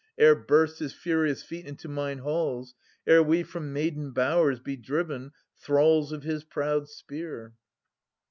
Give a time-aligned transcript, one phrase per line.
[0.17, 2.73] Ere burst his furious feet into mine halls.
[3.05, 7.53] Ere we from maiden bowers be driven, thralls Of his proud spear